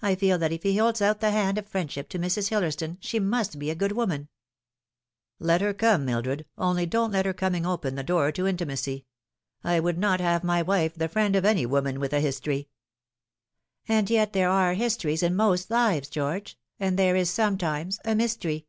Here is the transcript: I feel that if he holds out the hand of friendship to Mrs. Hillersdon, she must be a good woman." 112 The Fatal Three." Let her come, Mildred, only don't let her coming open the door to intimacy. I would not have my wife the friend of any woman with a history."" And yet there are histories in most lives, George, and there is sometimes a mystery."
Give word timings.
I 0.00 0.14
feel 0.14 0.38
that 0.38 0.52
if 0.52 0.62
he 0.62 0.76
holds 0.76 1.02
out 1.02 1.18
the 1.18 1.32
hand 1.32 1.58
of 1.58 1.66
friendship 1.66 2.08
to 2.10 2.18
Mrs. 2.20 2.46
Hillersdon, 2.50 2.96
she 3.00 3.18
must 3.18 3.58
be 3.58 3.70
a 3.70 3.74
good 3.74 3.90
woman." 3.90 4.28
112 5.38 5.46
The 5.48 5.48
Fatal 5.48 5.48
Three." 5.48 5.48
Let 5.48 5.60
her 5.96 5.98
come, 5.98 6.04
Mildred, 6.04 6.46
only 6.56 6.86
don't 6.86 7.10
let 7.10 7.26
her 7.26 7.32
coming 7.32 7.66
open 7.66 7.96
the 7.96 8.04
door 8.04 8.30
to 8.30 8.46
intimacy. 8.46 9.04
I 9.64 9.80
would 9.80 9.98
not 9.98 10.20
have 10.20 10.44
my 10.44 10.62
wife 10.62 10.94
the 10.94 11.08
friend 11.08 11.34
of 11.34 11.44
any 11.44 11.66
woman 11.66 11.98
with 11.98 12.12
a 12.12 12.20
history."" 12.20 12.68
And 13.88 14.08
yet 14.08 14.32
there 14.32 14.48
are 14.48 14.74
histories 14.74 15.24
in 15.24 15.34
most 15.34 15.72
lives, 15.72 16.08
George, 16.08 16.56
and 16.78 16.96
there 16.96 17.16
is 17.16 17.28
sometimes 17.28 17.98
a 18.04 18.14
mystery." 18.14 18.68